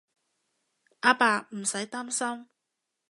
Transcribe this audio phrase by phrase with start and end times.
[1.01, 2.47] 阿爸，唔使擔心